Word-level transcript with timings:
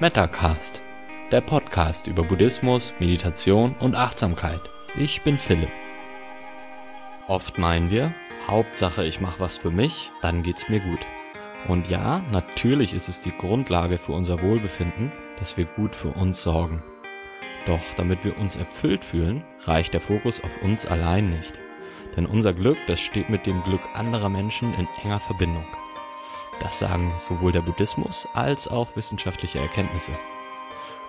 Metacast, 0.00 0.80
der 1.30 1.42
Podcast 1.42 2.06
über 2.06 2.22
Buddhismus, 2.22 2.94
Meditation 3.00 3.74
und 3.80 3.94
Achtsamkeit. 3.94 4.62
Ich 4.96 5.20
bin 5.20 5.36
Philipp. 5.36 5.68
Oft 7.28 7.58
meinen 7.58 7.90
wir, 7.90 8.14
Hauptsache 8.46 9.04
ich 9.04 9.20
mache 9.20 9.40
was 9.40 9.58
für 9.58 9.70
mich, 9.70 10.10
dann 10.22 10.42
geht's 10.42 10.70
mir 10.70 10.80
gut. 10.80 11.00
Und 11.68 11.90
ja, 11.90 12.22
natürlich 12.30 12.94
ist 12.94 13.10
es 13.10 13.20
die 13.20 13.36
Grundlage 13.36 13.98
für 13.98 14.12
unser 14.12 14.40
Wohlbefinden, 14.40 15.12
dass 15.38 15.58
wir 15.58 15.66
gut 15.66 15.94
für 15.94 16.12
uns 16.12 16.40
sorgen. 16.42 16.82
Doch 17.66 17.82
damit 17.98 18.24
wir 18.24 18.38
uns 18.38 18.56
erfüllt 18.56 19.04
fühlen, 19.04 19.44
reicht 19.66 19.92
der 19.92 20.00
Fokus 20.00 20.42
auf 20.42 20.62
uns 20.62 20.86
allein 20.86 21.28
nicht. 21.28 21.60
Denn 22.16 22.24
unser 22.24 22.54
Glück, 22.54 22.78
das 22.86 23.00
steht 23.00 23.28
mit 23.28 23.44
dem 23.44 23.62
Glück 23.64 23.82
anderer 23.92 24.30
Menschen 24.30 24.72
in 24.72 24.88
enger 25.04 25.20
Verbindung. 25.20 25.66
Das 26.60 26.78
sagen 26.78 27.12
sowohl 27.18 27.52
der 27.52 27.62
Buddhismus 27.62 28.28
als 28.34 28.68
auch 28.68 28.94
wissenschaftliche 28.94 29.58
Erkenntnisse. 29.58 30.12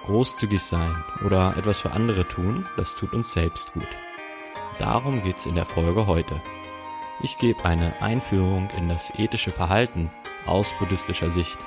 Großzügig 0.06 0.64
sein 0.64 0.96
oder 1.26 1.56
etwas 1.58 1.80
für 1.80 1.92
andere 1.92 2.28
tun, 2.28 2.66
das 2.78 2.96
tut 2.96 3.14
uns 3.14 3.34
selbst 3.34 3.74
gut. 3.74 3.88
Darum 4.80 5.22
geht's 5.24 5.46
in 5.46 5.56
der 5.56 5.66
Folge 5.66 6.08
heute. 6.08 6.42
Ich 7.22 7.38
gebe 7.38 7.64
eine 7.66 8.02
Einführung 8.02 8.70
in 8.78 8.90
das 8.90 9.12
ethische 9.20 9.52
Verhalten 9.52 10.10
aus 10.48 10.74
buddhistischer 10.80 11.30
Sicht, 11.30 11.60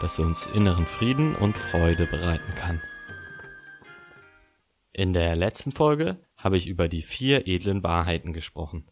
das 0.00 0.20
uns 0.20 0.46
inneren 0.46 0.86
Frieden 0.86 1.34
und 1.34 1.56
Freude 1.56 2.06
bereiten 2.06 2.54
kann. 2.54 2.80
In 4.92 5.12
der 5.12 5.34
letzten 5.34 5.72
Folge 5.72 6.20
habe 6.36 6.56
ich 6.56 6.68
über 6.68 6.88
die 6.88 7.02
vier 7.02 7.48
edlen 7.48 7.82
Wahrheiten 7.82 8.32
gesprochen. 8.32 8.88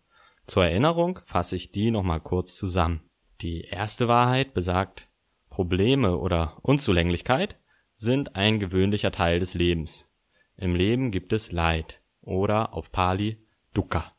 Zur 0.46 0.64
Erinnerung 0.64 1.20
fasse 1.24 1.54
ich 1.54 1.70
die 1.70 1.90
nochmal 1.90 2.20
kurz 2.20 2.56
zusammen. 2.56 3.07
Die 3.40 3.60
erste 3.60 4.08
Wahrheit 4.08 4.52
besagt, 4.52 5.06
Probleme 5.48 6.18
oder 6.18 6.58
Unzulänglichkeit 6.62 7.56
sind 7.94 8.34
ein 8.34 8.58
gewöhnlicher 8.58 9.12
Teil 9.12 9.38
des 9.38 9.54
Lebens. 9.54 10.08
Im 10.56 10.74
Leben 10.74 11.12
gibt 11.12 11.32
es 11.32 11.52
Leid 11.52 12.00
oder 12.20 12.74
auf 12.74 12.90
Pali 12.90 13.38
Dukkha. 13.74 14.12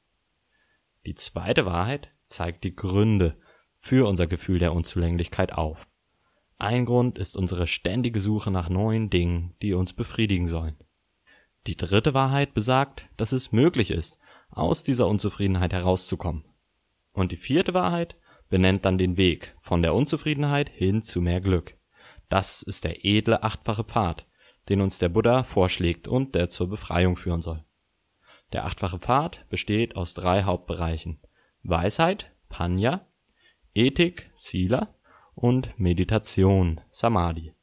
Die 1.06 1.16
zweite 1.16 1.66
Wahrheit 1.66 2.12
zeigt 2.28 2.64
die 2.64 2.74
Gründe 2.76 3.36
für 3.76 4.08
unser 4.08 4.26
Gefühl 4.26 4.60
der 4.60 4.74
Unzulänglichkeit 4.74 5.52
auf. 5.52 5.86
Ein 6.58 6.86
Grund 6.86 7.18
ist 7.18 7.36
unsere 7.36 7.68
ständige 7.68 8.22
Suche 8.22 8.52
nach 8.52 8.70
neuen 8.70 9.10
Dingen, 9.10 9.54
die 9.62 9.74
uns 9.74 9.92
befriedigen 9.92 10.48
sollen. 10.48 10.78
Die 11.68 11.76
dritte 11.76 12.14
Wahrheit 12.14 12.54
besagt, 12.54 13.06
dass 13.18 13.34
es 13.34 13.52
möglich 13.52 13.92
ist, 13.92 14.18
aus 14.50 14.84
dieser 14.84 15.08
Unzufriedenheit 15.08 15.74
herauszukommen. 15.74 16.46
Und 17.12 17.34
die 17.34 17.38
vierte 17.38 17.74
Wahrheit 17.74 18.16
benennt 18.50 18.86
dann 18.86 18.98
den 18.98 19.18
Weg 19.18 19.56
von 19.60 19.82
der 19.82 19.94
Unzufriedenheit 19.94 20.70
hin 20.70 21.02
zu 21.02 21.22
mehr 21.22 21.42
Glück. 21.42 21.78
Das 22.28 22.62
ist 22.62 22.84
der 22.84 23.06
edle 23.06 23.44
achtfache 23.44 23.84
Pfad, 23.84 24.26
den 24.68 24.82
uns 24.82 25.00
der 25.00 25.10
Buddha 25.10 25.44
vorschlägt 25.44 26.08
und 26.08 26.36
der 26.36 26.50
zur 26.50 26.70
Befreiung 26.70 27.16
führen 27.16 27.42
soll. 27.42 27.64
Der 28.52 28.66
achtfache 28.66 29.00
Pfad 29.00 29.46
besteht 29.50 29.96
aus 29.96 30.14
drei 30.14 30.44
Hauptbereichen 30.44 31.20
Weisheit 31.64 32.32
Panya, 32.50 33.08
Ethik 33.74 34.30
Sila 34.34 34.96
und 35.36 35.80
Meditation 35.80 36.82
Samadhi. 36.90 37.54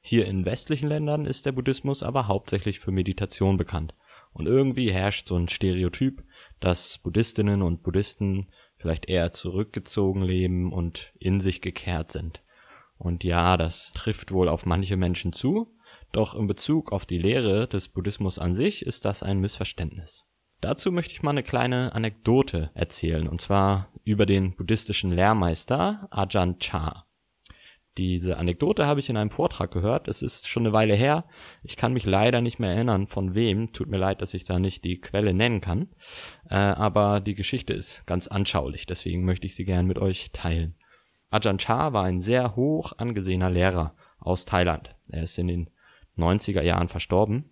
Hier 0.00 0.26
in 0.26 0.44
westlichen 0.44 0.88
Ländern 0.88 1.24
ist 1.24 1.46
der 1.46 1.52
Buddhismus 1.52 2.02
aber 2.02 2.26
hauptsächlich 2.26 2.80
für 2.80 2.90
Meditation 2.90 3.56
bekannt 3.56 3.94
und 4.32 4.46
irgendwie 4.46 4.92
herrscht 4.92 5.28
so 5.28 5.36
ein 5.36 5.48
Stereotyp, 5.48 6.24
dass 6.60 6.98
Buddhistinnen 6.98 7.62
und 7.62 7.82
Buddhisten 7.82 8.48
vielleicht 8.84 9.08
eher 9.08 9.32
zurückgezogen 9.32 10.20
leben 10.20 10.70
und 10.70 11.14
in 11.18 11.40
sich 11.40 11.62
gekehrt 11.62 12.12
sind. 12.12 12.42
Und 12.98 13.24
ja, 13.24 13.56
das 13.56 13.92
trifft 13.94 14.30
wohl 14.30 14.46
auf 14.46 14.66
manche 14.66 14.98
Menschen 14.98 15.32
zu, 15.32 15.74
doch 16.12 16.34
in 16.34 16.46
Bezug 16.46 16.92
auf 16.92 17.06
die 17.06 17.16
Lehre 17.16 17.66
des 17.66 17.88
Buddhismus 17.88 18.38
an 18.38 18.54
sich 18.54 18.84
ist 18.84 19.06
das 19.06 19.22
ein 19.22 19.40
Missverständnis. 19.40 20.26
Dazu 20.60 20.92
möchte 20.92 21.14
ich 21.14 21.22
mal 21.22 21.30
eine 21.30 21.42
kleine 21.42 21.94
Anekdote 21.94 22.72
erzählen, 22.74 23.26
und 23.26 23.40
zwar 23.40 23.88
über 24.04 24.26
den 24.26 24.54
buddhistischen 24.54 25.12
Lehrmeister 25.12 26.06
Ajahn 26.10 26.58
Chah. 26.58 27.03
Diese 27.96 28.38
Anekdote 28.38 28.86
habe 28.86 28.98
ich 28.98 29.08
in 29.08 29.16
einem 29.16 29.30
Vortrag 29.30 29.70
gehört. 29.70 30.08
Es 30.08 30.20
ist 30.20 30.48
schon 30.48 30.64
eine 30.64 30.72
Weile 30.72 30.94
her. 30.94 31.26
Ich 31.62 31.76
kann 31.76 31.92
mich 31.92 32.04
leider 32.04 32.40
nicht 32.40 32.58
mehr 32.58 32.70
erinnern, 32.74 33.06
von 33.06 33.34
wem. 33.34 33.72
Tut 33.72 33.88
mir 33.88 33.98
leid, 33.98 34.20
dass 34.20 34.34
ich 34.34 34.44
da 34.44 34.58
nicht 34.58 34.82
die 34.84 35.00
Quelle 35.00 35.32
nennen 35.32 35.60
kann. 35.60 35.88
Äh, 36.50 36.56
aber 36.56 37.20
die 37.20 37.34
Geschichte 37.34 37.72
ist 37.72 38.04
ganz 38.06 38.26
anschaulich. 38.26 38.86
Deswegen 38.86 39.24
möchte 39.24 39.46
ich 39.46 39.54
sie 39.54 39.64
gern 39.64 39.86
mit 39.86 39.98
euch 39.98 40.32
teilen. 40.32 40.74
Ajahn 41.30 41.58
Chah 41.58 41.92
war 41.92 42.04
ein 42.04 42.18
sehr 42.18 42.56
hoch 42.56 42.92
angesehener 42.96 43.50
Lehrer 43.50 43.94
aus 44.18 44.44
Thailand. 44.44 44.96
Er 45.08 45.22
ist 45.22 45.38
in 45.38 45.46
den 45.46 45.70
90er 46.16 46.62
Jahren 46.62 46.88
verstorben. 46.88 47.50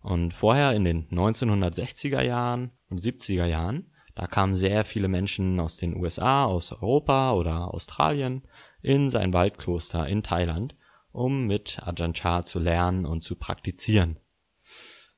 Und 0.00 0.34
vorher 0.34 0.72
in 0.72 0.84
den 0.84 1.08
1960er 1.08 2.22
Jahren 2.22 2.70
und 2.88 3.00
70er 3.00 3.46
Jahren, 3.46 3.92
da 4.14 4.26
kamen 4.26 4.56
sehr 4.56 4.84
viele 4.84 5.08
Menschen 5.08 5.58
aus 5.60 5.76
den 5.76 5.96
USA, 5.96 6.44
aus 6.44 6.72
Europa 6.72 7.32
oder 7.32 7.74
Australien 7.74 8.42
in 8.82 9.10
sein 9.10 9.32
Waldkloster 9.32 10.06
in 10.06 10.22
Thailand, 10.22 10.74
um 11.12 11.46
mit 11.46 11.80
Ajahn 11.82 12.14
Chah 12.14 12.44
zu 12.44 12.58
lernen 12.58 13.06
und 13.06 13.24
zu 13.24 13.36
praktizieren. 13.36 14.18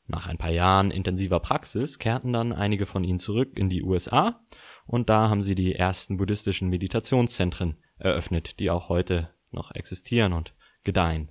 Nach 0.07 0.27
ein 0.27 0.39
paar 0.39 0.51
Jahren 0.51 0.91
intensiver 0.91 1.41
Praxis 1.41 1.99
kehrten 1.99 2.33
dann 2.33 2.53
einige 2.53 2.87
von 2.87 3.05
ihnen 3.05 3.19
zurück 3.19 3.59
in 3.59 3.69
die 3.69 3.83
USA 3.83 4.41
und 4.87 5.11
da 5.11 5.29
haben 5.29 5.43
sie 5.43 5.55
die 5.55 5.75
ersten 5.75 6.17
buddhistischen 6.17 6.71
Meditationszentren 6.71 7.77
eröffnet, 7.99 8.59
die 8.59 8.71
auch 8.71 8.89
heute 8.89 9.31
noch 9.51 9.71
existieren 9.75 10.33
und 10.33 10.55
gedeihen. 10.83 11.31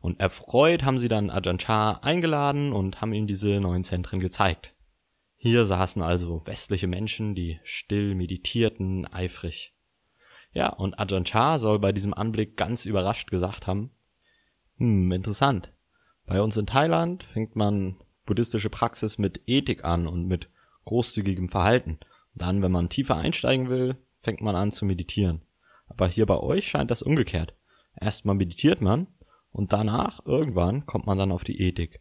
Und 0.00 0.20
erfreut 0.20 0.82
haben 0.82 0.98
sie 0.98 1.08
dann 1.08 1.30
Ajahn 1.30 1.58
Chah 1.58 2.00
eingeladen 2.02 2.72
und 2.72 3.00
haben 3.00 3.12
ihm 3.12 3.26
diese 3.26 3.60
neuen 3.60 3.84
Zentren 3.84 4.20
gezeigt. 4.20 4.74
Hier 5.36 5.64
saßen 5.66 6.02
also 6.02 6.42
westliche 6.46 6.86
Menschen, 6.86 7.34
die 7.34 7.60
still 7.64 8.14
meditierten, 8.14 9.06
eifrig. 9.06 9.73
Ja, 10.54 10.68
und 10.68 10.98
Ajahn 10.98 11.24
Chah 11.24 11.58
soll 11.58 11.80
bei 11.80 11.92
diesem 11.92 12.14
Anblick 12.14 12.56
ganz 12.56 12.86
überrascht 12.86 13.30
gesagt 13.30 13.66
haben, 13.66 13.90
hm, 14.78 15.12
interessant. 15.12 15.72
Bei 16.26 16.40
uns 16.40 16.56
in 16.56 16.66
Thailand 16.66 17.22
fängt 17.22 17.54
man 17.56 17.96
buddhistische 18.24 18.70
Praxis 18.70 19.18
mit 19.18 19.42
Ethik 19.46 19.84
an 19.84 20.06
und 20.06 20.26
mit 20.26 20.48
großzügigem 20.84 21.48
Verhalten. 21.48 21.98
dann, 22.36 22.62
wenn 22.62 22.72
man 22.72 22.88
tiefer 22.88 23.16
einsteigen 23.16 23.68
will, 23.68 23.96
fängt 24.18 24.40
man 24.40 24.56
an 24.56 24.72
zu 24.72 24.84
meditieren. 24.84 25.42
Aber 25.86 26.08
hier 26.08 26.26
bei 26.26 26.36
euch 26.36 26.66
scheint 26.66 26.90
das 26.90 27.00
umgekehrt. 27.00 27.54
Erstmal 28.00 28.34
meditiert 28.34 28.80
man 28.80 29.06
und 29.52 29.72
danach, 29.72 30.18
irgendwann, 30.26 30.84
kommt 30.84 31.06
man 31.06 31.16
dann 31.16 31.30
auf 31.30 31.44
die 31.44 31.60
Ethik. 31.60 32.00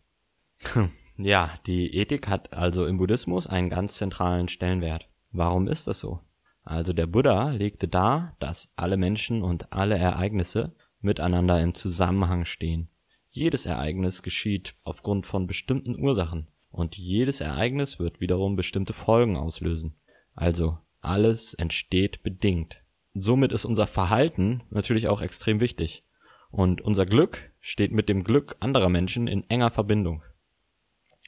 ja, 1.17 1.51
die 1.67 1.93
Ethik 1.93 2.27
hat 2.27 2.51
also 2.51 2.87
im 2.87 2.97
Buddhismus 2.97 3.45
einen 3.45 3.69
ganz 3.69 3.97
zentralen 3.97 4.47
Stellenwert. 4.47 5.07
Warum 5.31 5.67
ist 5.67 5.85
das 5.85 5.99
so? 5.99 6.21
Also 6.63 6.93
der 6.93 7.07
Buddha 7.07 7.51
legte 7.51 7.87
dar, 7.87 8.35
dass 8.39 8.73
alle 8.75 8.97
Menschen 8.97 9.43
und 9.43 9.73
alle 9.73 9.97
Ereignisse 9.97 10.73
miteinander 11.01 11.61
im 11.61 11.75
Zusammenhang 11.75 12.45
stehen. 12.45 12.89
Jedes 13.29 13.65
Ereignis 13.65 14.23
geschieht 14.23 14.75
aufgrund 14.83 15.25
von 15.25 15.47
bestimmten 15.47 15.99
Ursachen 15.99 16.47
und 16.71 16.97
jedes 16.97 17.41
Ereignis 17.41 17.99
wird 17.99 18.21
wiederum 18.21 18.55
bestimmte 18.55 18.93
Folgen 18.93 19.37
auslösen. 19.37 19.95
Also 20.35 20.77
alles 21.01 21.53
entsteht 21.53 22.23
bedingt. 22.23 22.77
Somit 23.13 23.51
ist 23.51 23.65
unser 23.65 23.87
Verhalten 23.87 24.63
natürlich 24.69 25.07
auch 25.07 25.21
extrem 25.21 25.59
wichtig. 25.59 26.03
Und 26.49 26.81
unser 26.81 27.05
Glück 27.05 27.51
steht 27.59 27.91
mit 27.91 28.09
dem 28.09 28.23
Glück 28.23 28.55
anderer 28.59 28.89
Menschen 28.89 29.27
in 29.27 29.49
enger 29.49 29.71
Verbindung. 29.71 30.23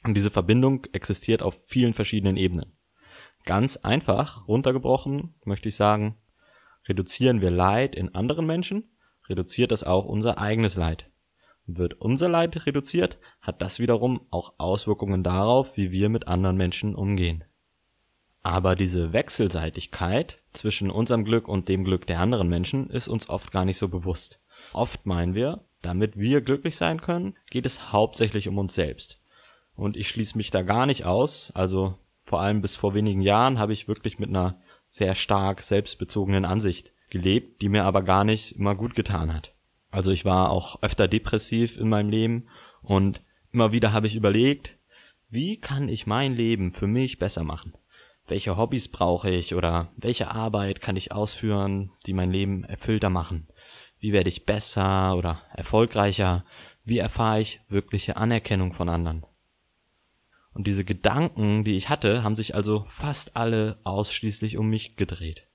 Und 0.04 0.14
diese 0.16 0.30
Verbindung 0.30 0.86
existiert 0.92 1.42
auf 1.42 1.56
vielen 1.66 1.92
verschiedenen 1.92 2.36
Ebenen. 2.36 2.75
Ganz 3.46 3.76
einfach 3.76 4.48
runtergebrochen 4.48 5.34
möchte 5.44 5.68
ich 5.68 5.76
sagen, 5.76 6.16
reduzieren 6.88 7.40
wir 7.40 7.52
Leid 7.52 7.94
in 7.94 8.12
anderen 8.14 8.44
Menschen, 8.44 8.90
reduziert 9.28 9.70
das 9.70 9.84
auch 9.84 10.04
unser 10.04 10.38
eigenes 10.38 10.74
Leid. 10.74 11.08
Wird 11.64 11.94
unser 11.94 12.28
Leid 12.28 12.66
reduziert, 12.66 13.18
hat 13.40 13.62
das 13.62 13.78
wiederum 13.78 14.26
auch 14.30 14.54
Auswirkungen 14.58 15.22
darauf, 15.22 15.76
wie 15.76 15.92
wir 15.92 16.08
mit 16.08 16.26
anderen 16.26 16.56
Menschen 16.56 16.96
umgehen. 16.96 17.44
Aber 18.42 18.74
diese 18.74 19.12
Wechselseitigkeit 19.12 20.40
zwischen 20.52 20.90
unserem 20.90 21.24
Glück 21.24 21.46
und 21.46 21.68
dem 21.68 21.84
Glück 21.84 22.06
der 22.06 22.20
anderen 22.20 22.48
Menschen 22.48 22.90
ist 22.90 23.06
uns 23.06 23.28
oft 23.28 23.52
gar 23.52 23.64
nicht 23.64 23.78
so 23.78 23.88
bewusst. 23.88 24.40
Oft 24.72 25.06
meinen 25.06 25.34
wir, 25.34 25.64
damit 25.82 26.18
wir 26.18 26.40
glücklich 26.40 26.76
sein 26.76 27.00
können, 27.00 27.36
geht 27.50 27.66
es 27.66 27.92
hauptsächlich 27.92 28.48
um 28.48 28.58
uns 28.58 28.74
selbst. 28.74 29.20
Und 29.76 29.96
ich 29.96 30.08
schließe 30.08 30.36
mich 30.36 30.50
da 30.50 30.62
gar 30.62 30.86
nicht 30.86 31.04
aus, 31.04 31.52
also 31.54 31.98
vor 32.26 32.40
allem 32.40 32.60
bis 32.60 32.74
vor 32.74 32.92
wenigen 32.92 33.20
Jahren 33.20 33.60
habe 33.60 33.72
ich 33.72 33.86
wirklich 33.86 34.18
mit 34.18 34.30
einer 34.30 34.60
sehr 34.88 35.14
stark 35.14 35.62
selbstbezogenen 35.62 36.44
Ansicht 36.44 36.92
gelebt, 37.08 37.62
die 37.62 37.68
mir 37.68 37.84
aber 37.84 38.02
gar 38.02 38.24
nicht 38.24 38.56
immer 38.56 38.74
gut 38.74 38.96
getan 38.96 39.32
hat. 39.32 39.54
Also 39.92 40.10
ich 40.10 40.24
war 40.24 40.50
auch 40.50 40.82
öfter 40.82 41.06
depressiv 41.06 41.78
in 41.78 41.88
meinem 41.88 42.10
Leben 42.10 42.48
und 42.82 43.22
immer 43.52 43.70
wieder 43.70 43.92
habe 43.92 44.08
ich 44.08 44.16
überlegt, 44.16 44.76
wie 45.28 45.60
kann 45.60 45.88
ich 45.88 46.08
mein 46.08 46.34
Leben 46.34 46.72
für 46.72 46.88
mich 46.88 47.20
besser 47.20 47.44
machen? 47.44 47.74
Welche 48.26 48.56
Hobbys 48.56 48.88
brauche 48.88 49.30
ich 49.30 49.54
oder 49.54 49.92
welche 49.96 50.28
Arbeit 50.28 50.80
kann 50.80 50.96
ich 50.96 51.12
ausführen, 51.12 51.92
die 52.06 52.12
mein 52.12 52.32
Leben 52.32 52.64
erfüllter 52.64 53.08
machen? 53.08 53.46
Wie 54.00 54.12
werde 54.12 54.30
ich 54.30 54.44
besser 54.44 55.16
oder 55.16 55.42
erfolgreicher? 55.54 56.44
Wie 56.82 56.98
erfahre 56.98 57.40
ich 57.40 57.60
wirkliche 57.68 58.16
Anerkennung 58.16 58.72
von 58.72 58.88
anderen? 58.88 59.24
Und 60.56 60.66
diese 60.66 60.86
Gedanken, 60.86 61.64
die 61.64 61.76
ich 61.76 61.90
hatte, 61.90 62.24
haben 62.24 62.34
sich 62.34 62.54
also 62.54 62.86
fast 62.88 63.36
alle 63.36 63.78
ausschließlich 63.84 64.56
um 64.56 64.70
mich 64.70 64.96
gedreht. 64.96 65.46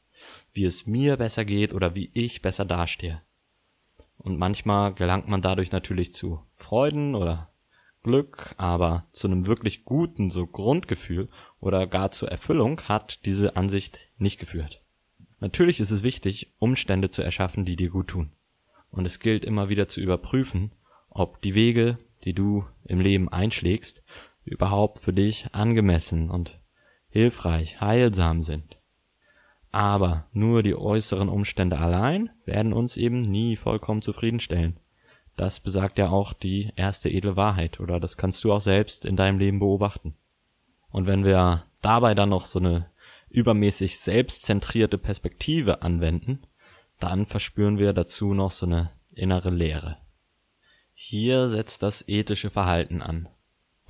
Wie 0.54 0.64
es 0.64 0.86
mir 0.86 1.18
besser 1.18 1.44
geht 1.44 1.74
oder 1.74 1.96
wie 1.96 2.12
ich 2.14 2.44
besser 2.44 2.66
dastehe. 2.66 3.20
Und 4.20 4.38
manchmal 4.38 4.94
gelangt 4.94 5.28
man 5.28 5.42
dadurch 5.42 5.72
natürlich 5.72 6.14
zu 6.14 6.46
Freuden 6.54 7.16
oder 7.16 7.52
Glück, 8.04 8.54
aber 8.58 9.08
zu 9.12 9.26
einem 9.26 9.48
wirklich 9.48 9.86
guten 9.86 10.30
so 10.30 10.46
Grundgefühl 10.46 11.30
oder 11.60 11.88
gar 11.88 12.12
zur 12.12 12.30
Erfüllung 12.30 12.82
hat 12.82 13.26
diese 13.26 13.56
Ansicht 13.56 14.02
nicht 14.20 14.40
geführt. 14.40 14.84
Natürlich 15.40 15.80
ist 15.80 15.90
es 15.90 16.04
wichtig, 16.04 16.54
Umstände 16.60 17.10
zu 17.10 17.24
erschaffen, 17.24 17.66
die 17.66 17.76
dir 17.76 17.90
gut 17.90 18.10
tun. 18.10 18.34
Und 18.92 19.08
es 19.08 19.18
gilt 19.18 19.46
immer 19.46 19.68
wieder 19.68 19.88
zu 19.88 20.00
überprüfen, 20.00 20.74
ob 21.10 21.42
die 21.42 21.56
Wege, 21.56 21.98
die 22.24 22.34
du 22.34 22.66
im 22.86 23.00
Leben 23.00 23.30
einschlägst, 23.30 24.04
überhaupt 24.44 25.00
für 25.00 25.14
dich 25.14 25.48
angemessen 25.54 26.30
und 26.30 26.60
hilfreich, 27.10 27.82
heilsam 27.82 28.42
sind. 28.42 28.78
Aber 29.72 30.28
nur 30.34 30.64
die 30.64 30.76
äußeren 30.76 31.30
Umstände 31.30 31.80
allein 31.80 32.30
werden 32.46 32.74
uns 32.74 32.98
eben 32.98 33.22
nie 33.22 33.56
vollkommen 33.56 34.02
zufriedenstellen. 34.02 34.78
Das 35.38 35.60
besagt 35.60 35.98
ja 35.98 36.10
auch 36.10 36.34
die 36.34 36.74
erste 36.76 37.10
edle 37.10 37.36
Wahrheit, 37.36 37.80
oder 37.80 38.00
das 38.00 38.18
kannst 38.18 38.44
du 38.44 38.52
auch 38.52 38.62
selbst 38.62 39.06
in 39.06 39.16
deinem 39.16 39.40
Leben 39.40 39.60
beobachten. 39.60 40.16
Und 40.90 41.08
wenn 41.08 41.24
wir 41.24 41.66
dabei 41.82 42.16
dann 42.16 42.30
noch 42.30 42.46
so 42.46 42.60
eine 42.60 42.90
übermäßig 43.30 43.98
selbstzentrierte 44.00 44.98
Perspektive 44.98 45.82
anwenden, 45.82 46.42
dann 47.00 47.26
verspüren 47.26 47.78
wir 47.78 47.94
dazu 47.94 48.34
noch 48.34 48.52
so 48.52 48.66
eine 48.66 48.92
innere 49.16 49.50
Leere. 49.50 49.98
Hier 50.94 51.50
setzt 51.50 51.82
das 51.82 52.08
ethische 52.08 52.50
Verhalten 52.50 53.02
an. 53.02 53.30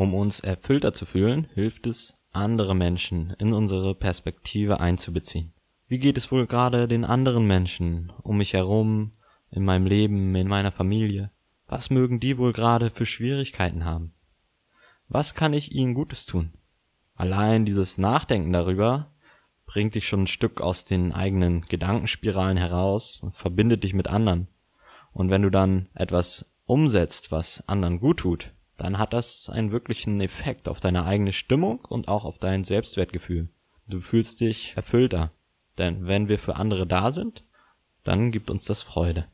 Um 0.02 0.16
uns 0.16 0.40
erfüllter 0.40 0.94
zu 0.94 1.06
fühlen, 1.06 1.48
hilft 1.54 1.86
es, 1.86 2.18
andere 2.32 2.74
Menschen 2.74 3.36
in 3.38 3.54
unsere 3.54 3.94
Perspektive 3.94 4.80
einzubeziehen. 4.80 5.54
Wie 5.88 6.00
geht 6.00 6.18
es 6.18 6.32
wohl 6.32 6.48
gerade 6.48 6.88
den 6.88 7.06
anderen 7.06 7.46
Menschen 7.46 8.12
um 8.24 8.38
mich 8.38 8.54
herum, 8.54 9.12
in 9.52 9.64
meinem 9.64 9.86
Leben, 9.86 10.34
in 10.34 10.48
meiner 10.48 10.72
Familie? 10.72 11.30
Was 11.68 11.92
mögen 11.92 12.20
die 12.20 12.40
wohl 12.40 12.52
gerade 12.52 12.90
für 12.90 13.06
Schwierigkeiten 13.06 13.86
haben? 13.86 14.16
Was 15.08 15.36
kann 15.36 15.54
ich 15.54 15.72
ihnen 15.72 15.94
Gutes 15.94 16.26
tun? 16.26 16.52
Allein 17.14 17.64
dieses 17.64 18.00
Nachdenken 18.00 18.52
darüber 18.52 19.14
bringt 19.68 19.94
dich 19.94 20.08
schon 20.08 20.24
ein 20.24 20.28
Stück 20.28 20.62
aus 20.62 20.84
den 20.84 21.12
eigenen 21.12 21.62
Gedankenspiralen 21.68 22.58
heraus 22.58 23.20
und 23.22 23.36
verbindet 23.36 23.84
dich 23.84 23.94
mit 23.94 24.08
anderen. 24.08 24.48
Und 25.14 25.30
wenn 25.30 25.44
du 25.44 25.52
dann 25.52 25.90
etwas 25.94 26.52
umsetzt, 26.66 27.32
was 27.32 27.64
anderen 27.70 28.00
gut 28.00 28.22
tut, 28.22 28.52
dann 28.82 28.98
hat 28.98 29.14
das 29.14 29.48
einen 29.48 29.72
wirklichen 29.72 30.20
Effekt 30.22 30.68
auf 30.68 30.80
deine 30.80 31.06
eigene 31.06 31.34
Stimmung 31.34 31.86
und 31.86 32.08
auch 32.08 32.26
auf 32.26 32.40
dein 32.40 32.64
Selbstwertgefühl. 32.64 33.48
Du 33.86 34.02
fühlst 34.02 34.40
dich 34.40 34.74
erfüllter. 34.76 35.32
Denn 35.78 36.08
wenn 36.08 36.28
wir 36.28 36.40
für 36.40 36.56
andere 36.56 36.88
da 36.88 37.12
sind, 37.12 37.44
dann 38.04 38.32
gibt 38.32 38.50
uns 38.50 38.66
das 38.66 38.82
Freude. 38.82 39.28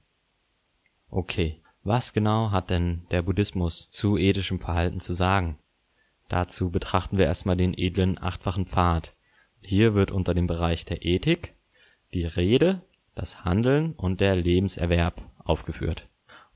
Okay, 1.09 1.61
was 1.83 2.11
genau 2.11 2.51
hat 2.51 2.69
denn 2.69 3.07
der 3.11 3.21
Buddhismus 3.21 3.89
zu 3.89 4.17
ethischem 4.17 4.59
Verhalten 4.59 4.99
zu 4.99 5.13
sagen? 5.13 5.57
Dazu 6.27 6.69
betrachten 6.69 7.17
wir 7.17 7.25
erstmal 7.25 7.55
den 7.55 7.73
edlen 7.73 8.21
achtfachen 8.21 8.67
Pfad. 8.67 9.13
Hier 9.61 9.93
wird 9.93 10.11
unter 10.11 10.33
dem 10.33 10.47
Bereich 10.47 10.83
der 10.83 11.05
Ethik 11.05 11.53
die 12.13 12.25
Rede, 12.25 12.81
das 13.15 13.45
Handeln 13.45 13.93
und 13.93 14.19
der 14.19 14.35
Lebenserwerb 14.35 15.21
aufgeführt. 15.37 16.05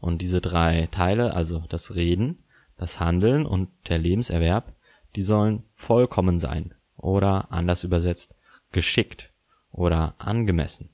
Und 0.01 0.21
diese 0.21 0.41
drei 0.41 0.89
Teile, 0.91 1.33
also 1.33 1.63
das 1.69 1.95
Reden, 1.95 2.43
das 2.81 2.99
Handeln 2.99 3.45
und 3.45 3.69
der 3.89 3.99
Lebenserwerb, 3.99 4.73
die 5.15 5.21
sollen 5.21 5.63
vollkommen 5.75 6.39
sein 6.39 6.73
oder 6.97 7.51
anders 7.51 7.83
übersetzt 7.83 8.33
geschickt 8.71 9.31
oder 9.71 10.15
angemessen. 10.17 10.89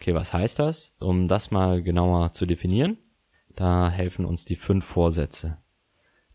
Okay, 0.00 0.14
was 0.14 0.32
heißt 0.32 0.58
das? 0.58 0.96
Um 0.98 1.28
das 1.28 1.52
mal 1.52 1.80
genauer 1.80 2.32
zu 2.32 2.44
definieren, 2.44 2.98
da 3.54 3.88
helfen 3.88 4.24
uns 4.24 4.44
die 4.44 4.56
fünf 4.56 4.84
Vorsätze. 4.84 5.58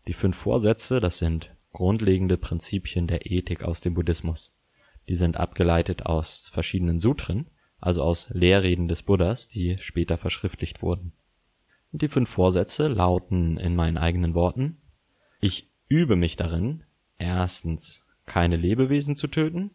Die 0.06 0.14
fünf 0.14 0.38
Vorsätze, 0.38 1.00
das 1.00 1.18
sind 1.18 1.54
grundlegende 1.72 2.38
Prinzipien 2.38 3.06
der 3.06 3.30
Ethik 3.30 3.64
aus 3.64 3.82
dem 3.82 3.92
Buddhismus. 3.92 4.54
Die 5.06 5.16
sind 5.16 5.36
abgeleitet 5.36 6.06
aus 6.06 6.48
verschiedenen 6.48 6.98
Sutren, 6.98 7.50
also 7.78 8.02
aus 8.02 8.30
Lehrreden 8.30 8.88
des 8.88 9.02
Buddhas, 9.02 9.48
die 9.48 9.76
später 9.80 10.16
verschriftlicht 10.16 10.80
wurden. 10.80 11.12
Die 11.92 12.08
fünf 12.08 12.28
Vorsätze 12.28 12.88
lauten 12.88 13.56
in 13.56 13.74
meinen 13.74 13.96
eigenen 13.96 14.34
Worten, 14.34 14.80
ich 15.40 15.70
übe 15.88 16.16
mich 16.16 16.36
darin, 16.36 16.84
erstens 17.16 18.04
keine 18.26 18.56
Lebewesen 18.56 19.16
zu 19.16 19.28
töten, 19.28 19.70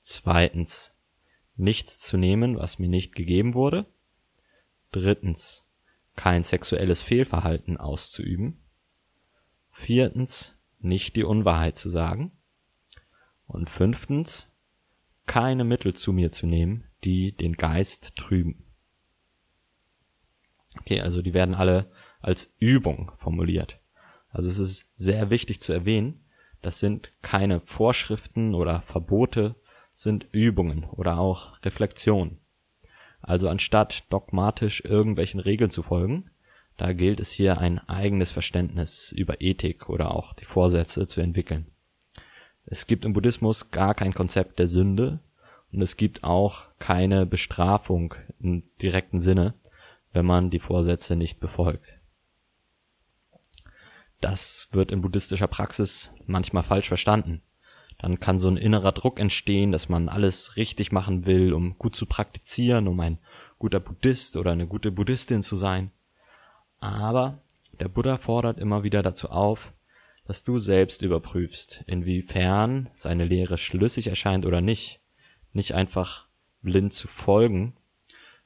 zweitens 0.00 0.94
nichts 1.56 2.00
zu 2.00 2.16
nehmen, 2.16 2.56
was 2.56 2.78
mir 2.78 2.88
nicht 2.88 3.14
gegeben 3.14 3.54
wurde. 3.54 3.86
Drittens, 4.90 5.64
kein 6.16 6.42
sexuelles 6.42 7.00
Fehlverhalten 7.00 7.76
auszuüben. 7.76 8.58
Viertens, 9.70 10.58
nicht 10.80 11.14
die 11.16 11.24
Unwahrheit 11.24 11.78
zu 11.78 11.90
sagen. 11.90 12.32
Und 13.46 13.70
fünftens, 13.70 14.48
keine 15.26 15.64
Mittel 15.64 15.94
zu 15.94 16.12
mir 16.12 16.30
zu 16.30 16.46
nehmen, 16.46 16.84
die 17.04 17.36
den 17.36 17.52
Geist 17.52 18.16
trüben. 18.16 18.69
Okay, 20.80 21.00
also 21.00 21.22
die 21.22 21.34
werden 21.34 21.54
alle 21.54 21.90
als 22.20 22.52
Übung 22.58 23.12
formuliert. 23.16 23.78
Also 24.30 24.48
es 24.48 24.58
ist 24.58 24.86
sehr 24.96 25.30
wichtig 25.30 25.60
zu 25.60 25.72
erwähnen, 25.72 26.24
das 26.62 26.78
sind 26.78 27.12
keine 27.22 27.60
Vorschriften 27.60 28.54
oder 28.54 28.82
Verbote, 28.82 29.56
sind 29.94 30.26
Übungen 30.32 30.84
oder 30.84 31.18
auch 31.18 31.62
Reflexion. 31.64 32.38
Also 33.22 33.48
anstatt 33.48 34.04
dogmatisch 34.10 34.82
irgendwelchen 34.84 35.40
Regeln 35.40 35.70
zu 35.70 35.82
folgen, 35.82 36.30
da 36.76 36.92
gilt 36.92 37.20
es 37.20 37.30
hier 37.30 37.58
ein 37.58 37.78
eigenes 37.88 38.30
Verständnis 38.30 39.12
über 39.12 39.40
Ethik 39.42 39.90
oder 39.90 40.14
auch 40.14 40.32
die 40.32 40.46
Vorsätze 40.46 41.06
zu 41.06 41.20
entwickeln. 41.20 41.66
Es 42.64 42.86
gibt 42.86 43.04
im 43.04 43.12
Buddhismus 43.12 43.70
gar 43.70 43.94
kein 43.94 44.14
Konzept 44.14 44.58
der 44.58 44.66
Sünde 44.66 45.20
und 45.72 45.82
es 45.82 45.96
gibt 45.96 46.24
auch 46.24 46.68
keine 46.78 47.26
Bestrafung 47.26 48.14
im 48.40 48.62
direkten 48.80 49.20
Sinne, 49.20 49.54
wenn 50.12 50.26
man 50.26 50.50
die 50.50 50.60
Vorsätze 50.60 51.16
nicht 51.16 51.40
befolgt. 51.40 51.98
Das 54.20 54.68
wird 54.72 54.92
in 54.92 55.00
buddhistischer 55.00 55.46
Praxis 55.46 56.10
manchmal 56.26 56.62
falsch 56.62 56.88
verstanden 56.88 57.42
dann 58.00 58.18
kann 58.18 58.38
so 58.38 58.48
ein 58.48 58.56
innerer 58.56 58.92
Druck 58.92 59.20
entstehen, 59.20 59.72
dass 59.72 59.90
man 59.90 60.08
alles 60.08 60.56
richtig 60.56 60.90
machen 60.90 61.26
will, 61.26 61.52
um 61.52 61.76
gut 61.76 61.94
zu 61.94 62.06
praktizieren, 62.06 62.88
um 62.88 62.98
ein 63.00 63.18
guter 63.58 63.78
Buddhist 63.78 64.38
oder 64.38 64.52
eine 64.52 64.66
gute 64.66 64.90
Buddhistin 64.90 65.42
zu 65.42 65.54
sein. 65.54 65.90
Aber 66.78 67.42
der 67.78 67.88
Buddha 67.88 68.16
fordert 68.16 68.58
immer 68.58 68.84
wieder 68.84 69.02
dazu 69.02 69.28
auf, 69.28 69.74
dass 70.24 70.42
du 70.42 70.58
selbst 70.58 71.02
überprüfst, 71.02 71.84
inwiefern 71.86 72.88
seine 72.94 73.24
Lehre 73.24 73.58
schlüssig 73.58 74.06
erscheint 74.06 74.46
oder 74.46 74.62
nicht. 74.62 75.00
Nicht 75.52 75.74
einfach 75.74 76.26
blind 76.62 76.94
zu 76.94 77.06
folgen, 77.06 77.74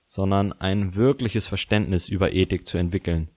sondern 0.04 0.52
ein 0.52 0.94
wirkliches 0.94 1.46
Verständnis 1.46 2.08
über 2.08 2.32
Ethik 2.32 2.66
zu 2.66 2.78
entwickeln. 2.78 3.30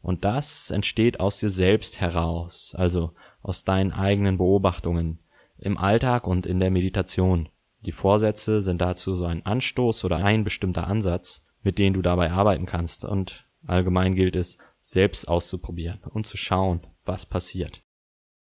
Und 0.00 0.24
das 0.24 0.70
entsteht 0.70 1.20
aus 1.20 1.38
dir 1.38 1.50
selbst 1.50 2.00
heraus, 2.00 2.74
also 2.76 3.12
aus 3.40 3.64
deinen 3.64 3.92
eigenen 3.92 4.38
Beobachtungen, 4.38 5.20
im 5.58 5.78
Alltag 5.78 6.26
und 6.26 6.44
in 6.46 6.58
der 6.58 6.70
Meditation. 6.70 7.48
Die 7.80 7.92
Vorsätze 7.92 8.62
sind 8.62 8.80
dazu 8.80 9.14
so 9.14 9.24
ein 9.24 9.46
Anstoß 9.46 10.04
oder 10.04 10.16
ein 10.16 10.44
bestimmter 10.44 10.86
Ansatz, 10.86 11.42
mit 11.62 11.78
dem 11.78 11.94
du 11.94 12.02
dabei 12.02 12.32
arbeiten 12.32 12.66
kannst 12.66 13.04
und 13.04 13.46
allgemein 13.66 14.14
gilt 14.14 14.36
es, 14.36 14.58
selbst 14.80 15.28
auszuprobieren 15.28 16.00
und 16.10 16.26
zu 16.26 16.36
schauen, 16.36 16.80
was 17.04 17.26
passiert. 17.26 17.82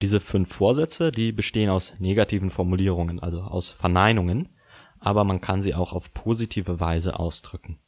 Diese 0.02 0.20
fünf 0.20 0.52
Vorsätze, 0.52 1.10
die 1.12 1.32
bestehen 1.32 1.70
aus 1.70 1.94
negativen 1.98 2.50
Formulierungen, 2.50 3.20
also 3.20 3.40
aus 3.40 3.70
Verneinungen, 3.70 4.48
aber 5.00 5.24
man 5.24 5.40
kann 5.40 5.62
sie 5.62 5.74
auch 5.74 5.92
auf 5.92 6.12
positive 6.14 6.80
Weise 6.80 7.18
ausdrücken. 7.18 7.78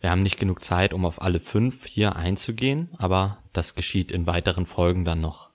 Wir 0.00 0.10
haben 0.10 0.22
nicht 0.22 0.38
genug 0.38 0.64
Zeit, 0.64 0.94
um 0.94 1.04
auf 1.04 1.20
alle 1.20 1.40
fünf 1.40 1.86
hier 1.86 2.16
einzugehen, 2.16 2.90
aber 2.96 3.38
das 3.52 3.74
geschieht 3.74 4.10
in 4.10 4.26
weiteren 4.26 4.64
Folgen 4.66 5.04
dann 5.04 5.20
noch. 5.20 5.50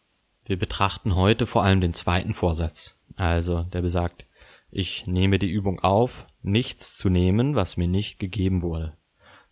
Wir 0.46 0.60
betrachten 0.60 1.16
heute 1.16 1.48
vor 1.48 1.64
allem 1.64 1.82
den 1.82 1.96
zweiten 1.96 2.36
Vorsatz. 2.36 3.00
Also, 3.16 3.64
der 3.64 3.82
besagt, 3.82 4.26
ich 4.70 5.08
nehme 5.08 5.40
die 5.40 5.50
Übung 5.50 5.80
auf, 5.80 6.28
nichts 6.44 6.98
zu 6.98 7.10
nehmen, 7.10 7.56
was 7.56 7.78
mir 7.78 7.88
nicht 7.88 8.20
gegeben 8.20 8.62
wurde. 8.62 8.96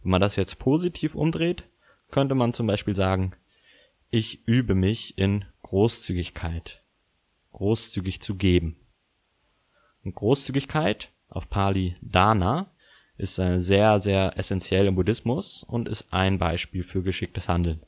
Wenn 0.04 0.12
man 0.12 0.22
das 0.22 0.36
jetzt 0.36 0.60
positiv 0.60 1.16
umdreht, 1.16 1.64
könnte 2.12 2.36
man 2.36 2.54
zum 2.54 2.68
Beispiel 2.68 2.96
sagen, 2.96 3.34
ich 4.12 4.48
übe 4.48 4.76
mich 4.76 5.18
in 5.18 5.46
Großzügigkeit. 5.64 6.84
Großzügig 7.54 8.22
zu 8.22 8.36
geben. 8.36 8.76
Und 10.04 10.14
Großzügigkeit, 10.14 11.13
auf 11.36 11.50
Pali 11.50 11.96
Dana, 12.02 12.68
ist 13.18 13.38
äh, 13.40 13.60
sehr, 13.60 14.00
sehr 14.00 14.38
essentiell 14.38 14.88
im 14.88 14.96
Buddhismus 14.96 15.64
und 15.64 15.88
ist 15.88 16.08
ein 16.12 16.40
Beispiel 16.40 16.84
für 16.84 17.04
geschicktes 17.04 17.48
Handeln. 17.48 17.82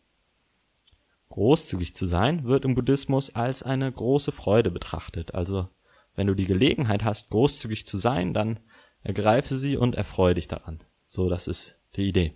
Großzügig 1.30 1.96
zu 1.96 2.06
sein 2.06 2.46
wird 2.46 2.64
im 2.66 2.76
Buddhismus 2.76 3.36
als 3.36 3.64
eine 3.64 3.92
große 3.92 4.32
Freude 4.32 4.72
betrachtet. 4.72 5.34
Also 5.34 5.68
wenn 6.16 6.28
du 6.28 6.34
die 6.34 6.46
Gelegenheit 6.46 7.04
hast, 7.04 7.30
großzügig 7.30 7.86
zu 7.86 7.98
sein, 7.98 8.34
dann 8.34 8.60
ergreife 9.04 9.56
sie 9.56 9.78
und 9.78 9.96
erfreue 9.96 10.36
dich 10.36 10.48
daran. 10.48 10.82
So, 11.06 11.30
das 11.30 11.48
ist 11.48 11.76
die 11.96 12.08
Idee. 12.08 12.34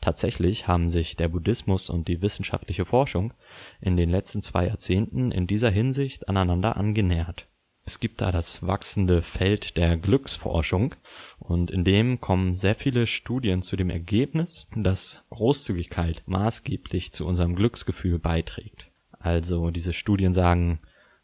Tatsächlich 0.00 0.66
haben 0.66 0.88
sich 0.88 1.16
der 1.16 1.28
Buddhismus 1.28 1.90
und 1.90 2.08
die 2.08 2.22
wissenschaftliche 2.22 2.86
Forschung 2.86 3.34
in 3.82 3.96
den 3.96 4.08
letzten 4.08 4.40
zwei 4.40 4.66
Jahrzehnten 4.66 5.30
in 5.30 5.46
dieser 5.46 5.70
Hinsicht 5.70 6.28
aneinander 6.28 6.78
angenähert. 6.78 7.46
Es 7.84 7.98
gibt 7.98 8.20
da 8.20 8.30
das 8.30 8.66
wachsende 8.66 9.22
Feld 9.22 9.76
der 9.76 9.96
Glücksforschung 9.96 10.94
und 11.38 11.70
in 11.70 11.82
dem 11.84 12.20
kommen 12.20 12.54
sehr 12.54 12.74
viele 12.74 13.06
Studien 13.06 13.62
zu 13.62 13.76
dem 13.76 13.90
Ergebnis, 13.90 14.66
dass 14.76 15.24
Großzügigkeit 15.30 16.22
maßgeblich 16.26 17.12
zu 17.12 17.26
unserem 17.26 17.56
Glücksgefühl 17.56 18.18
beiträgt. 18.18 18.90
Also 19.18 19.70
diese 19.70 19.92
Studien 19.92 20.32
sagen, 20.32 20.80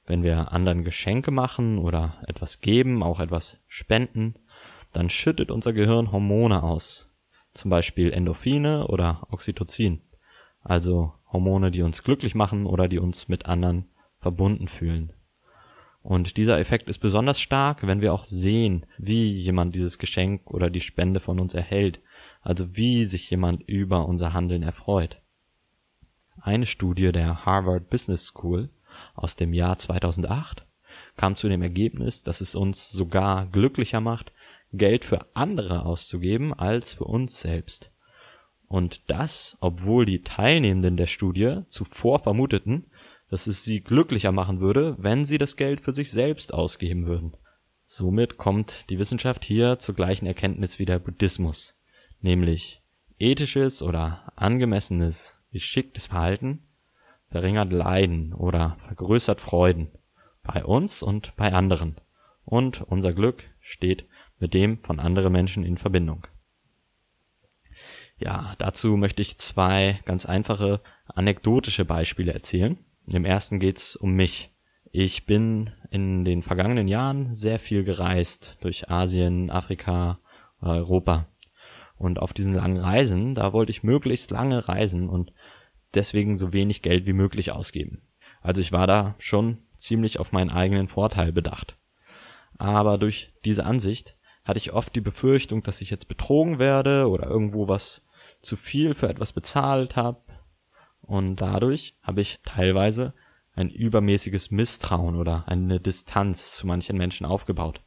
wenn 0.07 0.23
wir 0.23 0.53
anderen 0.53 0.85
Geschenke 0.85 1.31
machen 1.31 1.79
oder 1.79 2.23
etwas 2.27 2.61
geben, 2.61 3.03
auch 3.03 3.21
etwas 3.21 3.59
spenden, 3.67 4.35
dann 4.93 5.11
schüttet 5.11 5.51
unser 5.51 5.73
Gehirn 5.73 6.13
Hormone 6.13 6.63
aus, 6.63 7.11
zum 7.55 7.71
Beispiel 7.71 8.13
Endorphine 8.13 8.87
oder 8.87 9.27
Oxytocin, 9.31 10.01
also 10.63 11.13
Hormone, 11.33 11.71
die 11.71 11.83
uns 11.83 12.03
glücklich 12.03 12.35
machen 12.35 12.67
oder 12.67 12.89
die 12.89 12.99
uns 12.99 13.29
mit 13.29 13.47
anderen 13.47 13.89
verbunden 14.19 14.69
fühlen. 14.69 15.13
Und 16.07 16.37
dieser 16.37 16.61
Effekt 16.61 16.89
ist 16.89 16.99
besonders 16.99 17.41
stark, 17.41 17.85
wenn 17.85 18.01
wir 18.01 18.15
auch 18.15 18.23
sehen, 18.23 18.87
wie 18.97 19.29
jemand 19.29 19.75
dieses 19.75 19.99
Geschenk 19.99 20.53
oder 20.53 20.71
die 20.71 20.81
Spende 20.81 21.19
von 21.19 21.41
uns 21.41 21.53
erhält, 21.53 21.99
also 22.43 22.77
wie 22.77 23.07
sich 23.07 23.29
jemand 23.29 23.65
über 23.65 24.07
unser 24.07 24.33
Handeln 24.33 24.63
erfreut. 24.63 25.21
Eine 26.41 26.67
Studie 26.67 27.11
der 27.11 27.45
Harvard 27.45 27.91
Business 27.91 28.27
School 28.27 28.71
aus 29.17 29.35
dem 29.35 29.53
Jahr 29.53 29.79
2008 29.79 30.65
kam 31.17 31.35
zu 31.35 31.49
dem 31.49 31.61
Ergebnis, 31.61 32.23
dass 32.23 32.41
es 32.41 32.55
uns 32.55 32.89
sogar 32.89 33.47
glücklicher 33.47 34.01
macht, 34.01 34.31
Geld 34.73 35.05
für 35.05 35.27
andere 35.35 35.85
auszugeben 35.85 36.55
als 36.55 36.93
für 36.93 37.05
uns 37.05 37.41
selbst. 37.41 37.91
Und 38.69 39.11
das, 39.11 39.57
obwohl 39.61 40.07
die 40.07 40.23
Teilnehmenden 40.23 40.97
der 40.97 41.09
Studie 41.09 41.63
zuvor 41.67 42.21
vermuteten, 42.21 42.87
dass 43.31 43.47
es 43.47 43.65
sie 43.65 43.81
glücklicher 43.81 44.33
machen 44.33 44.61
würde, 44.61 44.97
wenn 44.99 45.25
sie 45.25 45.39
das 45.39 45.57
Geld 45.57 45.81
für 45.81 45.93
sich 45.93 46.11
selbst 46.11 46.55
ausgeben 46.55 47.07
würden. 47.07 47.33
Somit 47.85 48.37
kommt 48.37 48.91
die 48.91 48.99
Wissenschaft 48.99 49.45
hier 49.45 49.79
zur 49.79 49.95
gleichen 49.95 50.27
Erkenntnis 50.27 50.79
wie 50.79 50.85
der 50.85 50.99
Buddhismus, 50.99 51.75
nämlich 52.21 52.83
ethisches 53.19 53.83
oder 53.83 54.33
angemessenes, 54.37 55.37
geschicktes 55.53 56.07
Verhalten 56.07 56.63
verringert 57.31 57.73
Leiden 57.73 58.33
oder 58.33 58.77
vergrößert 58.81 59.41
Freuden 59.41 59.91
bei 60.43 60.65
uns 60.65 61.03
und 61.03 61.35
bei 61.37 61.53
anderen. 61.53 61.97
Und 62.45 62.83
unser 62.83 63.13
Glück 63.13 63.45
steht 63.61 64.07
mit 64.39 64.55
dem 64.55 64.79
von 64.79 65.01
anderen 65.01 65.33
Menschen 65.33 65.65
in 65.65 65.77
Verbindung. 65.77 66.27
Ja, 68.19 68.55
dazu 68.59 68.97
möchte 68.97 69.23
ich 69.23 69.39
zwei 69.39 70.01
ganz 70.05 70.25
einfache 70.27 70.81
anekdotische 71.07 71.85
Beispiele 71.85 72.33
erzählen. 72.33 72.79
Im 73.07 73.25
ersten 73.25 73.61
geht's 73.61 73.95
um 73.95 74.13
mich. 74.13 74.53
Ich 74.91 75.27
bin 75.27 75.71
in 75.91 76.25
den 76.25 76.43
vergangenen 76.43 76.89
Jahren 76.89 77.33
sehr 77.33 77.61
viel 77.61 77.85
gereist 77.85 78.57
durch 78.61 78.91
Asien, 78.91 79.51
Afrika, 79.51 80.19
Europa. 80.61 81.29
Und 81.99 82.19
auf 82.19 82.33
diesen 82.33 82.55
langen 82.55 82.79
Reisen, 82.79 83.35
da 83.35 83.53
wollte 83.53 83.71
ich 83.71 83.83
möglichst 83.83 84.31
lange 84.31 84.69
reisen 84.69 85.09
und 85.09 85.33
deswegen 85.95 86.37
so 86.37 86.53
wenig 86.53 86.83
Geld 86.83 87.07
wie 87.07 87.13
möglich 87.13 87.53
ausgeben. 87.53 88.03
Also 88.43 88.61
ich 88.61 88.73
war 88.73 88.87
da 88.87 89.15
schon 89.19 89.59
ziemlich 89.77 90.19
auf 90.19 90.33
meinen 90.33 90.51
eigenen 90.51 90.89
Vorteil 90.89 91.33
bedacht. 91.33 91.77
Aber 92.59 92.99
durch 92.99 93.33
diese 93.45 93.65
Ansicht 93.65 94.17
hatte 94.45 94.59
ich 94.59 94.73
oft 94.73 94.95
die 94.97 95.01
Befürchtung, 95.01 95.63
dass 95.63 95.81
ich 95.81 95.91
jetzt 95.91 96.09
betrogen 96.09 96.59
werde 96.59 97.09
oder 97.09 97.27
irgendwo 97.27 97.69
was 97.69 98.03
zu 98.43 98.57
viel 98.57 98.95
für 98.95 99.09
etwas 99.09 99.33
bezahlt 99.33 99.97
habe. 99.97 100.21
Und 101.07 101.37
dadurch 101.37 101.95
habe 102.03 102.21
ich 102.21 102.41
teilweise 102.45 103.15
ein 103.55 103.71
übermäßiges 103.71 104.51
Misstrauen 104.51 105.17
oder 105.17 105.45
eine 105.49 105.81
Distanz 105.81 106.53
zu 106.53 106.67
manchen 106.67 106.97
Menschen 106.97 107.27
aufgebaut. 107.27 107.81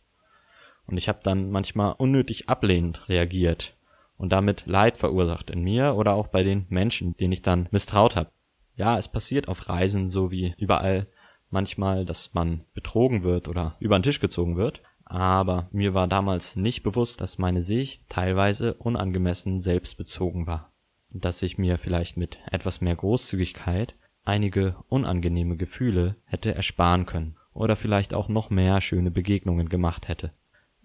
Und 0.85 0.97
ich 0.97 1.07
habe 1.07 1.19
dann 1.23 1.51
manchmal 1.51 1.93
unnötig 1.97 2.49
ablehnend 2.49 3.07
reagiert 3.09 3.77
und 4.17 4.31
damit 4.31 4.65
Leid 4.65 4.97
verursacht 4.97 5.49
in 5.51 5.61
mir 5.61 5.95
oder 5.95 6.13
auch 6.13 6.27
bei 6.27 6.43
den 6.43 6.65
Menschen, 6.69 7.15
denen 7.17 7.33
ich 7.33 7.43
dann 7.43 7.67
misstraut 7.71 8.15
habe. 8.15 8.31
Ja, 8.75 8.97
es 8.97 9.07
passiert 9.07 9.47
auf 9.47 9.69
Reisen 9.69 10.09
so 10.09 10.31
wie 10.31 10.55
überall 10.57 11.07
manchmal, 11.49 12.05
dass 12.05 12.33
man 12.33 12.65
betrogen 12.73 13.23
wird 13.23 13.47
oder 13.47 13.75
über 13.79 13.99
den 13.99 14.03
Tisch 14.03 14.19
gezogen 14.19 14.57
wird 14.57 14.81
aber 15.09 15.67
mir 15.71 15.95
war 15.95 16.07
damals 16.07 16.55
nicht 16.55 16.83
bewusst, 16.83 17.19
dass 17.19 17.39
meine 17.39 17.63
Sicht 17.63 18.07
teilweise 18.09 18.75
unangemessen 18.75 19.59
selbstbezogen 19.59 20.45
war, 20.45 20.71
dass 21.11 21.41
ich 21.41 21.57
mir 21.57 21.77
vielleicht 21.77 22.17
mit 22.17 22.37
etwas 22.51 22.81
mehr 22.81 22.95
Großzügigkeit 22.95 23.95
einige 24.25 24.75
unangenehme 24.89 25.57
Gefühle 25.57 26.15
hätte 26.25 26.53
ersparen 26.53 27.05
können 27.05 27.35
oder 27.53 27.75
vielleicht 27.75 28.13
auch 28.13 28.29
noch 28.29 28.49
mehr 28.49 28.81
schöne 28.81 29.11
Begegnungen 29.11 29.69
gemacht 29.69 30.07
hätte. 30.07 30.31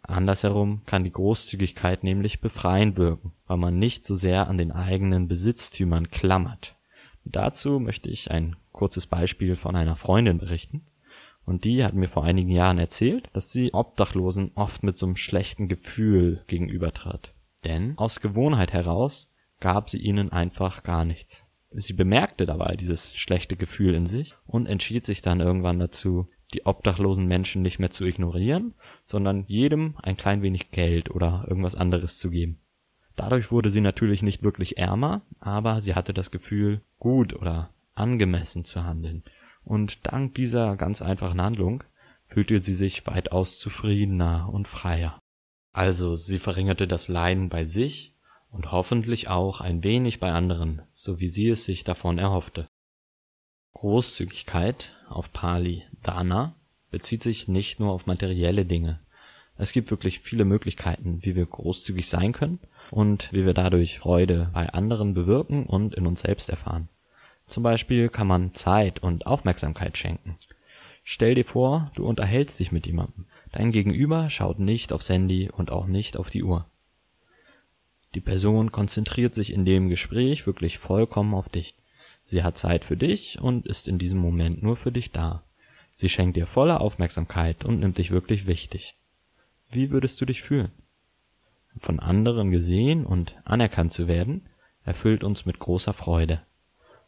Andersherum 0.02 0.82
kann 0.84 1.04
die 1.04 1.12
Großzügigkeit 1.12 2.04
nämlich 2.04 2.40
befreien 2.40 2.96
wirken, 2.96 3.32
weil 3.46 3.56
man 3.56 3.78
nicht 3.78 4.04
so 4.04 4.14
sehr 4.14 4.48
an 4.48 4.58
den 4.58 4.70
eigenen 4.70 5.28
Besitztümern 5.28 6.10
klammert. 6.10 6.76
Dazu 7.24 7.80
möchte 7.80 8.10
ich 8.10 8.30
ein 8.30 8.56
kurzes 8.72 9.06
Beispiel 9.06 9.56
von 9.56 9.76
einer 9.76 9.96
Freundin 9.96 10.38
berichten. 10.38 10.84
Und 11.46 11.64
die 11.64 11.84
hat 11.84 11.94
mir 11.94 12.08
vor 12.08 12.24
einigen 12.24 12.50
Jahren 12.50 12.78
erzählt, 12.78 13.28
dass 13.32 13.50
sie 13.50 13.72
Obdachlosen 13.72 14.52
oft 14.54 14.82
mit 14.82 14.96
so 14.96 15.06
einem 15.06 15.16
schlechten 15.16 15.68
Gefühl 15.68 16.42
gegenübertrat. 16.46 17.34
Denn 17.64 17.96
aus 17.96 18.20
Gewohnheit 18.20 18.72
heraus 18.72 19.30
gab 19.64 19.88
sie 19.88 19.96
ihnen 19.96 20.30
einfach 20.30 20.82
gar 20.82 21.06
nichts. 21.06 21.46
Sie 21.70 21.94
bemerkte 21.94 22.44
dabei 22.44 22.76
dieses 22.76 23.16
schlechte 23.16 23.56
Gefühl 23.56 23.94
in 23.94 24.04
sich 24.04 24.36
und 24.44 24.66
entschied 24.66 25.06
sich 25.06 25.22
dann 25.22 25.40
irgendwann 25.40 25.78
dazu, 25.78 26.28
die 26.52 26.66
obdachlosen 26.66 27.24
Menschen 27.24 27.62
nicht 27.62 27.78
mehr 27.78 27.88
zu 27.88 28.04
ignorieren, 28.04 28.74
sondern 29.06 29.46
jedem 29.46 29.96
ein 30.02 30.18
klein 30.18 30.42
wenig 30.42 30.70
Geld 30.70 31.10
oder 31.10 31.46
irgendwas 31.48 31.76
anderes 31.76 32.18
zu 32.18 32.28
geben. 32.28 32.60
Dadurch 33.16 33.50
wurde 33.50 33.70
sie 33.70 33.80
natürlich 33.80 34.22
nicht 34.22 34.42
wirklich 34.42 34.76
ärmer, 34.76 35.22
aber 35.40 35.80
sie 35.80 35.94
hatte 35.94 36.12
das 36.12 36.30
Gefühl, 36.30 36.82
gut 36.98 37.32
oder 37.32 37.70
angemessen 37.94 38.66
zu 38.66 38.84
handeln 38.84 39.22
und 39.64 40.06
dank 40.06 40.34
dieser 40.34 40.76
ganz 40.76 41.00
einfachen 41.00 41.40
Handlung 41.40 41.84
fühlte 42.26 42.60
sie 42.60 42.74
sich 42.74 43.06
weitaus 43.06 43.58
zufriedener 43.58 44.50
und 44.52 44.68
freier. 44.68 45.18
Also 45.72 46.16
sie 46.16 46.38
verringerte 46.38 46.86
das 46.86 47.08
Leiden 47.08 47.48
bei 47.48 47.64
sich 47.64 48.13
und 48.54 48.70
hoffentlich 48.70 49.28
auch 49.28 49.60
ein 49.60 49.82
wenig 49.82 50.20
bei 50.20 50.32
anderen, 50.32 50.82
so 50.92 51.18
wie 51.18 51.28
sie 51.28 51.48
es 51.48 51.64
sich 51.64 51.84
davon 51.84 52.18
erhoffte. 52.18 52.68
Großzügigkeit 53.74 54.92
auf 55.08 55.32
Pali 55.32 55.82
Dana 56.02 56.54
bezieht 56.90 57.22
sich 57.22 57.48
nicht 57.48 57.80
nur 57.80 57.92
auf 57.92 58.06
materielle 58.06 58.64
Dinge. 58.64 59.00
Es 59.56 59.72
gibt 59.72 59.90
wirklich 59.90 60.20
viele 60.20 60.44
Möglichkeiten, 60.44 61.18
wie 61.22 61.34
wir 61.36 61.46
großzügig 61.46 62.08
sein 62.08 62.32
können 62.32 62.60
und 62.90 63.32
wie 63.32 63.44
wir 63.44 63.54
dadurch 63.54 63.98
Freude 63.98 64.50
bei 64.52 64.68
anderen 64.70 65.14
bewirken 65.14 65.66
und 65.66 65.94
in 65.94 66.06
uns 66.06 66.22
selbst 66.22 66.48
erfahren. 66.48 66.88
Zum 67.46 67.62
Beispiel 67.62 68.08
kann 68.08 68.26
man 68.26 68.54
Zeit 68.54 69.02
und 69.02 69.26
Aufmerksamkeit 69.26 69.98
schenken. 69.98 70.38
Stell 71.02 71.34
dir 71.34 71.44
vor, 71.44 71.90
du 71.94 72.06
unterhältst 72.06 72.58
dich 72.58 72.72
mit 72.72 72.86
jemandem. 72.86 73.26
Dein 73.52 73.72
Gegenüber 73.72 74.30
schaut 74.30 74.58
nicht 74.58 74.92
aufs 74.92 75.08
Handy 75.08 75.50
und 75.50 75.70
auch 75.70 75.86
nicht 75.86 76.16
auf 76.16 76.30
die 76.30 76.42
Uhr. 76.42 76.66
Die 78.14 78.20
Person 78.20 78.70
konzentriert 78.70 79.34
sich 79.34 79.52
in 79.52 79.64
dem 79.64 79.88
Gespräch 79.88 80.46
wirklich 80.46 80.78
vollkommen 80.78 81.34
auf 81.34 81.48
dich. 81.48 81.74
Sie 82.24 82.42
hat 82.42 82.56
Zeit 82.56 82.84
für 82.84 82.96
dich 82.96 83.40
und 83.40 83.66
ist 83.66 83.88
in 83.88 83.98
diesem 83.98 84.20
Moment 84.20 84.62
nur 84.62 84.76
für 84.76 84.92
dich 84.92 85.10
da. 85.10 85.42
Sie 85.96 86.08
schenkt 86.08 86.36
dir 86.36 86.46
volle 86.46 86.80
Aufmerksamkeit 86.80 87.64
und 87.64 87.80
nimmt 87.80 87.98
dich 87.98 88.10
wirklich 88.10 88.46
wichtig. 88.46 88.96
Wie 89.70 89.90
würdest 89.90 90.20
du 90.20 90.26
dich 90.26 90.42
fühlen? 90.42 90.70
Von 91.76 91.98
anderen 91.98 92.50
gesehen 92.52 93.04
und 93.04 93.34
anerkannt 93.44 93.92
zu 93.92 94.06
werden, 94.06 94.48
erfüllt 94.84 95.24
uns 95.24 95.44
mit 95.44 95.58
großer 95.58 95.92
Freude. 95.92 96.42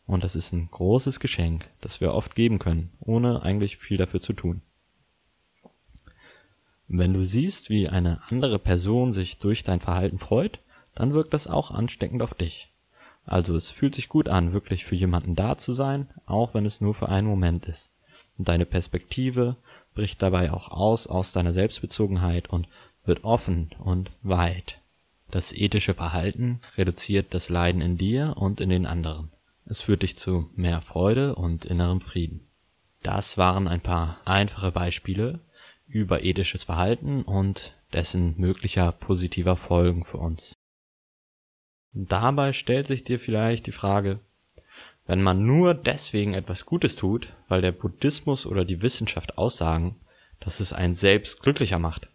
Und 0.06 0.24
das 0.24 0.34
ist 0.34 0.52
ein 0.52 0.68
großes 0.70 1.20
Geschenk, 1.20 1.68
das 1.80 2.00
wir 2.00 2.14
oft 2.14 2.34
geben 2.34 2.58
können, 2.58 2.90
ohne 3.00 3.42
eigentlich 3.42 3.76
viel 3.76 3.96
dafür 3.96 4.20
zu 4.20 4.32
tun. 4.32 4.62
Wenn 6.88 7.12
du 7.12 7.24
siehst, 7.24 7.70
wie 7.70 7.88
eine 7.88 8.20
andere 8.28 8.58
Person 8.58 9.10
sich 9.10 9.38
durch 9.38 9.64
dein 9.64 9.80
Verhalten 9.80 10.18
freut, 10.18 10.60
dann 10.96 11.14
wirkt 11.14 11.32
das 11.32 11.46
auch 11.46 11.70
ansteckend 11.70 12.22
auf 12.22 12.34
dich. 12.34 12.72
Also 13.24 13.54
es 13.54 13.70
fühlt 13.70 13.94
sich 13.94 14.08
gut 14.08 14.28
an, 14.28 14.52
wirklich 14.52 14.84
für 14.84 14.96
jemanden 14.96 15.36
da 15.36 15.56
zu 15.56 15.72
sein, 15.72 16.08
auch 16.26 16.54
wenn 16.54 16.66
es 16.66 16.80
nur 16.80 16.94
für 16.94 17.08
einen 17.08 17.28
Moment 17.28 17.66
ist. 17.66 17.90
Und 18.38 18.48
deine 18.48 18.66
Perspektive 18.66 19.56
bricht 19.94 20.22
dabei 20.22 20.52
auch 20.52 20.70
aus 20.70 21.06
aus 21.06 21.32
deiner 21.32 21.52
Selbstbezogenheit 21.52 22.48
und 22.48 22.68
wird 23.04 23.24
offen 23.24 23.70
und 23.78 24.10
weit. 24.22 24.80
Das 25.30 25.52
ethische 25.52 25.94
Verhalten 25.94 26.60
reduziert 26.76 27.34
das 27.34 27.48
Leiden 27.48 27.80
in 27.80 27.96
dir 27.96 28.34
und 28.36 28.60
in 28.60 28.68
den 28.68 28.86
anderen. 28.86 29.32
Es 29.64 29.80
führt 29.80 30.02
dich 30.02 30.16
zu 30.16 30.48
mehr 30.54 30.80
Freude 30.80 31.34
und 31.34 31.64
innerem 31.64 32.00
Frieden. 32.00 32.46
Das 33.02 33.36
waren 33.36 33.66
ein 33.66 33.80
paar 33.80 34.20
einfache 34.24 34.70
Beispiele 34.70 35.40
über 35.88 36.22
ethisches 36.22 36.64
Verhalten 36.64 37.22
und 37.22 37.74
dessen 37.92 38.34
möglicher 38.38 38.92
positiver 38.92 39.56
Folgen 39.56 40.04
für 40.04 40.18
uns. 40.18 40.54
Dabei 41.98 42.52
stellt 42.52 42.86
sich 42.86 43.04
dir 43.04 43.18
vielleicht 43.18 43.66
die 43.66 43.72
Frage, 43.72 44.20
wenn 45.06 45.22
man 45.22 45.46
nur 45.46 45.72
deswegen 45.72 46.34
etwas 46.34 46.66
Gutes 46.66 46.94
tut, 46.94 47.34
weil 47.48 47.62
der 47.62 47.72
Buddhismus 47.72 48.44
oder 48.44 48.66
die 48.66 48.82
Wissenschaft 48.82 49.38
aussagen, 49.38 49.96
dass 50.38 50.60
es 50.60 50.74
einen 50.74 50.92
selbst 50.92 51.40
glücklicher 51.40 51.78
macht, 51.78 52.10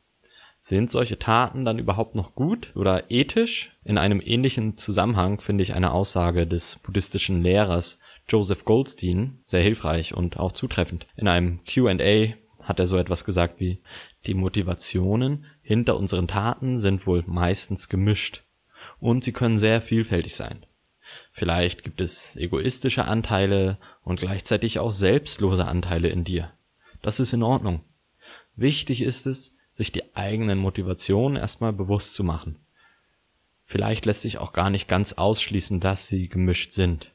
sind 0.59 0.91
solche 0.91 1.17
Taten 1.17 1.65
dann 1.65 1.79
überhaupt 1.79 2.13
noch 2.13 2.35
gut 2.35 2.71
oder 2.75 3.09
ethisch? 3.09 3.71
In 3.83 3.97
einem 3.97 4.21
ähnlichen 4.23 4.77
Zusammenhang 4.77 5.41
finde 5.41 5.63
ich 5.63 5.73
eine 5.73 5.93
Aussage 5.93 6.45
des 6.45 6.75
buddhistischen 6.83 7.41
Lehrers 7.41 7.97
Joseph 8.29 8.65
Goldstein 8.65 9.39
sehr 9.45 9.63
hilfreich 9.63 10.13
und 10.13 10.38
auch 10.38 10.51
zutreffend. 10.51 11.07
In 11.15 11.27
einem 11.27 11.61
Q&A 11.65 12.35
hat 12.61 12.77
er 12.77 12.85
so 12.85 12.97
etwas 12.97 13.25
gesagt 13.25 13.59
wie, 13.59 13.81
die 14.27 14.35
Motivationen 14.35 15.47
hinter 15.63 15.97
unseren 15.97 16.27
Taten 16.27 16.77
sind 16.77 17.07
wohl 17.07 17.23
meistens 17.25 17.89
gemischt 17.89 18.43
und 19.00 19.23
sie 19.23 19.31
können 19.31 19.59
sehr 19.59 19.81
vielfältig 19.81 20.35
sein. 20.35 20.65
Vielleicht 21.31 21.83
gibt 21.83 22.01
es 22.01 22.35
egoistische 22.35 23.05
Anteile 23.05 23.77
und 24.03 24.19
gleichzeitig 24.19 24.79
auch 24.79 24.91
selbstlose 24.91 25.65
Anteile 25.65 26.09
in 26.09 26.23
dir. 26.23 26.51
Das 27.01 27.19
ist 27.19 27.33
in 27.33 27.43
Ordnung. 27.43 27.81
Wichtig 28.55 29.01
ist 29.01 29.25
es, 29.25 29.55
sich 29.69 29.91
die 29.91 30.15
eigenen 30.15 30.59
Motivationen 30.59 31.38
erstmal 31.38 31.73
bewusst 31.73 32.13
zu 32.13 32.23
machen. 32.23 32.57
Vielleicht 33.63 34.05
lässt 34.05 34.21
sich 34.21 34.38
auch 34.38 34.51
gar 34.51 34.69
nicht 34.69 34.88
ganz 34.89 35.13
ausschließen, 35.13 35.79
dass 35.79 36.07
sie 36.07 36.27
gemischt 36.27 36.71
sind. 36.71 37.11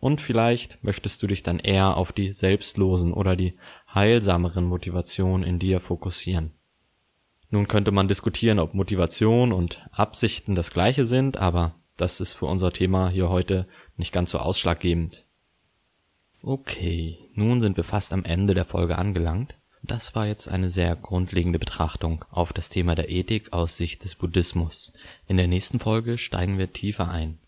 Und 0.00 0.20
vielleicht 0.20 0.82
möchtest 0.82 1.22
du 1.22 1.26
dich 1.26 1.42
dann 1.42 1.58
eher 1.58 1.96
auf 1.96 2.12
die 2.12 2.32
selbstlosen 2.32 3.12
oder 3.12 3.36
die 3.36 3.54
heilsameren 3.92 4.64
Motivationen 4.64 5.46
in 5.46 5.58
dir 5.58 5.80
fokussieren. 5.80 6.52
Nun 7.50 7.66
könnte 7.66 7.92
man 7.92 8.08
diskutieren, 8.08 8.58
ob 8.58 8.74
Motivation 8.74 9.52
und 9.52 9.86
Absichten 9.90 10.54
das 10.54 10.70
gleiche 10.70 11.06
sind, 11.06 11.38
aber 11.38 11.74
das 11.96 12.20
ist 12.20 12.34
für 12.34 12.46
unser 12.46 12.72
Thema 12.72 13.08
hier 13.08 13.28
heute 13.28 13.66
nicht 13.96 14.12
ganz 14.12 14.30
so 14.30 14.38
ausschlaggebend. 14.38 15.24
Okay, 16.42 17.18
nun 17.34 17.60
sind 17.60 17.76
wir 17.76 17.84
fast 17.84 18.12
am 18.12 18.24
Ende 18.24 18.54
der 18.54 18.64
Folge 18.64 18.96
angelangt. 18.96 19.56
Das 19.82 20.14
war 20.14 20.26
jetzt 20.26 20.48
eine 20.48 20.68
sehr 20.68 20.94
grundlegende 20.96 21.58
Betrachtung 21.58 22.24
auf 22.30 22.52
das 22.52 22.68
Thema 22.68 22.94
der 22.94 23.10
Ethik 23.10 23.52
aus 23.52 23.76
Sicht 23.76 24.04
des 24.04 24.14
Buddhismus. 24.14 24.92
In 25.26 25.36
der 25.36 25.48
nächsten 25.48 25.78
Folge 25.78 26.18
steigen 26.18 26.58
wir 26.58 26.72
tiefer 26.72 27.10
ein, 27.10 27.38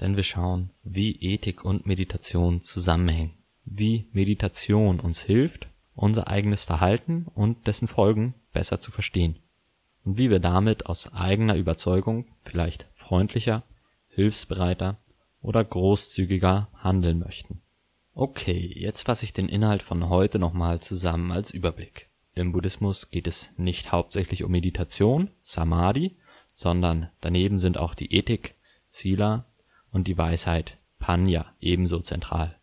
denn 0.00 0.16
wir 0.16 0.22
schauen, 0.22 0.70
wie 0.82 1.16
Ethik 1.20 1.64
und 1.64 1.86
Meditation 1.86 2.60
zusammenhängen, 2.60 3.34
wie 3.64 4.08
Meditation 4.12 5.00
uns 5.00 5.20
hilft, 5.20 5.68
unser 5.94 6.28
eigenes 6.28 6.62
Verhalten 6.62 7.26
und 7.34 7.66
dessen 7.66 7.88
Folgen 7.88 8.34
besser 8.52 8.80
zu 8.80 8.90
verstehen 8.90 9.38
und 10.04 10.18
wie 10.18 10.30
wir 10.30 10.40
damit 10.40 10.86
aus 10.86 11.12
eigener 11.12 11.56
Überzeugung 11.56 12.26
vielleicht 12.40 12.88
freundlicher, 12.94 13.64
hilfsbereiter 14.08 14.98
oder 15.42 15.64
großzügiger 15.64 16.68
handeln 16.74 17.18
möchten. 17.18 17.60
Okay, 18.14 18.72
jetzt 18.74 19.02
fasse 19.02 19.24
ich 19.24 19.32
den 19.32 19.48
Inhalt 19.48 19.82
von 19.82 20.08
heute 20.08 20.38
nochmal 20.38 20.80
zusammen 20.80 21.30
als 21.32 21.50
Überblick. 21.50 22.08
Im 22.34 22.52
Buddhismus 22.52 23.10
geht 23.10 23.26
es 23.26 23.50
nicht 23.56 23.92
hauptsächlich 23.92 24.44
um 24.44 24.50
Meditation, 24.50 25.30
Samadhi, 25.42 26.16
sondern 26.52 27.10
daneben 27.20 27.58
sind 27.58 27.78
auch 27.78 27.94
die 27.94 28.12
Ethik, 28.14 28.54
Sila 28.88 29.46
und 29.92 30.06
die 30.06 30.18
Weisheit, 30.18 30.76
Panya, 30.98 31.54
ebenso 31.60 32.00
zentral. 32.00 32.56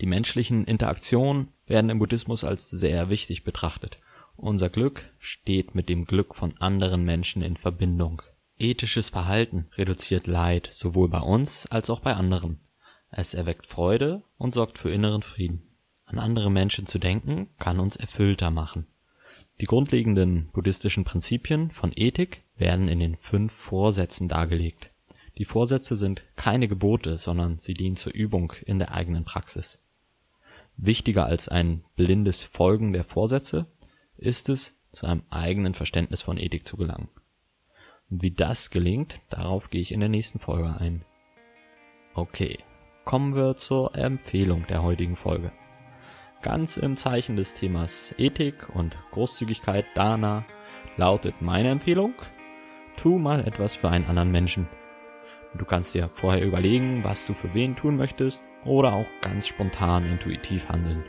Die 0.00 0.06
menschlichen 0.06 0.64
Interaktionen 0.64 1.48
werden 1.66 1.90
im 1.90 1.98
Buddhismus 1.98 2.44
als 2.44 2.70
sehr 2.70 3.08
wichtig 3.08 3.44
betrachtet. 3.44 3.98
Unser 4.42 4.70
Glück 4.70 5.04
steht 5.18 5.74
mit 5.74 5.90
dem 5.90 6.06
Glück 6.06 6.34
von 6.34 6.56
anderen 6.60 7.04
Menschen 7.04 7.42
in 7.42 7.58
Verbindung. 7.58 8.22
Ethisches 8.58 9.10
Verhalten 9.10 9.66
reduziert 9.76 10.26
Leid 10.26 10.70
sowohl 10.72 11.10
bei 11.10 11.20
uns 11.20 11.66
als 11.66 11.90
auch 11.90 12.00
bei 12.00 12.14
anderen. 12.14 12.58
Es 13.10 13.34
erweckt 13.34 13.66
Freude 13.66 14.22
und 14.38 14.54
sorgt 14.54 14.78
für 14.78 14.90
inneren 14.90 15.20
Frieden. 15.20 15.68
An 16.06 16.18
andere 16.18 16.50
Menschen 16.50 16.86
zu 16.86 16.98
denken, 16.98 17.48
kann 17.58 17.80
uns 17.80 17.96
erfüllter 17.96 18.50
machen. 18.50 18.86
Die 19.60 19.66
grundlegenden 19.66 20.48
buddhistischen 20.54 21.04
Prinzipien 21.04 21.70
von 21.70 21.92
Ethik 21.94 22.42
werden 22.56 22.88
in 22.88 22.98
den 22.98 23.16
fünf 23.16 23.52
Vorsätzen 23.52 24.26
dargelegt. 24.26 24.88
Die 25.36 25.44
Vorsätze 25.44 25.96
sind 25.96 26.22
keine 26.36 26.66
Gebote, 26.66 27.18
sondern 27.18 27.58
sie 27.58 27.74
dienen 27.74 27.96
zur 27.96 28.14
Übung 28.14 28.54
in 28.64 28.78
der 28.78 28.92
eigenen 28.92 29.26
Praxis. 29.26 29.82
Wichtiger 30.78 31.26
als 31.26 31.46
ein 31.46 31.84
blindes 31.94 32.42
Folgen 32.42 32.94
der 32.94 33.04
Vorsätze 33.04 33.66
ist 34.20 34.48
es, 34.48 34.74
zu 34.92 35.06
einem 35.06 35.22
eigenen 35.30 35.74
Verständnis 35.74 36.22
von 36.22 36.36
Ethik 36.36 36.66
zu 36.66 36.76
gelangen. 36.76 37.08
Und 38.10 38.22
wie 38.22 38.32
das 38.32 38.70
gelingt, 38.70 39.20
darauf 39.30 39.70
gehe 39.70 39.80
ich 39.80 39.92
in 39.92 40.00
der 40.00 40.08
nächsten 40.08 40.38
Folge 40.38 40.76
ein. 40.78 41.04
Okay, 42.14 42.58
kommen 43.04 43.34
wir 43.34 43.56
zur 43.56 43.96
Empfehlung 43.96 44.66
der 44.66 44.82
heutigen 44.82 45.16
Folge. 45.16 45.52
Ganz 46.42 46.76
im 46.76 46.96
Zeichen 46.96 47.36
des 47.36 47.54
Themas 47.54 48.14
Ethik 48.18 48.68
und 48.74 48.96
Großzügigkeit 49.12 49.86
Dana 49.94 50.44
lautet 50.96 51.40
meine 51.40 51.70
Empfehlung, 51.70 52.14
tu 52.96 53.18
mal 53.18 53.46
etwas 53.46 53.76
für 53.76 53.90
einen 53.90 54.06
anderen 54.06 54.32
Menschen. 54.32 54.68
Du 55.54 55.64
kannst 55.64 55.94
dir 55.94 56.08
vorher 56.08 56.44
überlegen, 56.44 57.04
was 57.04 57.26
du 57.26 57.34
für 57.34 57.52
wen 57.54 57.76
tun 57.76 57.96
möchtest 57.96 58.44
oder 58.64 58.92
auch 58.92 59.08
ganz 59.20 59.46
spontan 59.46 60.06
intuitiv 60.06 60.68
handeln. 60.68 61.04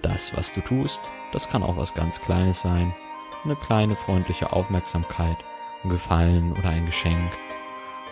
Das, 0.00 0.34
was 0.36 0.52
du 0.52 0.60
tust, 0.60 1.02
das 1.32 1.48
kann 1.48 1.62
auch 1.62 1.76
was 1.76 1.94
ganz 1.94 2.20
Kleines 2.20 2.62
sein. 2.62 2.94
Eine 3.44 3.56
kleine 3.56 3.96
freundliche 3.96 4.52
Aufmerksamkeit, 4.52 5.36
ein 5.84 5.90
Gefallen 5.90 6.52
oder 6.52 6.70
ein 6.70 6.86
Geschenk. 6.86 7.32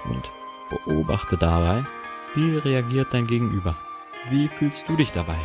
Und 0.04 0.30
beobachte 0.68 1.36
dabei, 1.36 1.84
wie 2.34 2.56
reagiert 2.56 3.08
dein 3.12 3.26
Gegenüber? 3.26 3.76
Wie 4.28 4.48
fühlst 4.48 4.88
du 4.88 4.96
dich 4.96 5.12
dabei? 5.12 5.38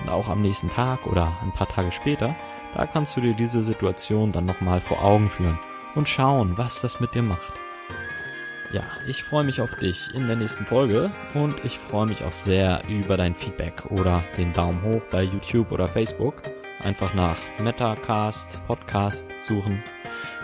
Und 0.00 0.08
auch 0.08 0.28
am 0.28 0.42
nächsten 0.42 0.70
Tag 0.70 1.06
oder 1.06 1.32
ein 1.42 1.52
paar 1.52 1.68
Tage 1.68 1.92
später, 1.92 2.34
da 2.74 2.86
kannst 2.86 3.16
du 3.16 3.20
dir 3.20 3.34
diese 3.34 3.62
Situation 3.62 4.32
dann 4.32 4.46
nochmal 4.46 4.80
vor 4.80 5.04
Augen 5.04 5.28
führen 5.30 5.58
und 5.94 6.08
schauen, 6.08 6.56
was 6.56 6.80
das 6.80 7.00
mit 7.00 7.14
dir 7.14 7.22
macht. 7.22 7.59
Ja, 8.72 8.84
ich 9.08 9.24
freue 9.24 9.42
mich 9.42 9.60
auf 9.60 9.74
dich 9.80 10.14
in 10.14 10.28
der 10.28 10.36
nächsten 10.36 10.64
Folge 10.64 11.10
und 11.34 11.56
ich 11.64 11.78
freue 11.78 12.06
mich 12.06 12.22
auch 12.22 12.32
sehr 12.32 12.82
über 12.88 13.16
dein 13.16 13.34
Feedback 13.34 13.86
oder 13.90 14.22
den 14.36 14.52
Daumen 14.52 14.80
hoch 14.82 15.02
bei 15.10 15.24
YouTube 15.24 15.72
oder 15.72 15.88
Facebook. 15.88 16.42
Einfach 16.78 17.12
nach 17.14 17.36
Metacast 17.58 18.64
Podcast 18.68 19.28
suchen. 19.40 19.82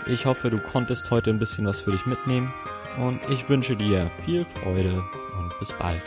Ich 0.07 0.25
hoffe, 0.25 0.49
du 0.49 0.59
konntest 0.59 1.09
heute 1.09 1.29
ein 1.29 1.39
bisschen 1.39 1.65
was 1.65 1.79
für 1.79 1.91
dich 1.91 2.05
mitnehmen 2.05 2.53
und 2.99 3.21
ich 3.29 3.47
wünsche 3.47 3.77
dir 3.77 4.11
viel 4.25 4.43
Freude 4.43 5.01
und 5.39 5.57
bis 5.59 5.71
bald. 5.71 6.03